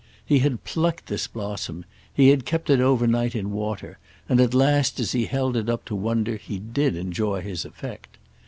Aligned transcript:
He 0.25 0.39
had 0.39 0.63
plucked 0.63 1.05
this 1.05 1.27
blossom; 1.27 1.85
he 2.11 2.29
had 2.29 2.43
kept 2.43 2.71
it 2.71 2.79
over 2.79 3.05
night 3.05 3.35
in 3.35 3.51
water; 3.51 3.99
and 4.27 4.41
at 4.41 4.55
last 4.55 4.99
as 4.99 5.11
he 5.11 5.25
held 5.25 5.55
it 5.55 5.69
up 5.69 5.85
to 5.85 5.95
wonder 5.95 6.37
he 6.37 6.57
did 6.57 6.95
enjoy 6.95 7.41
his 7.41 7.65
effect. 7.65 8.17